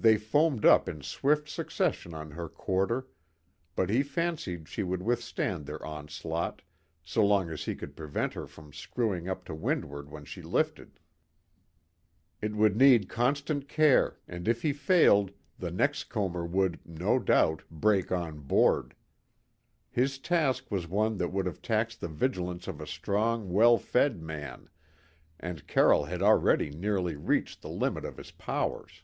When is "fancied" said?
4.04-4.68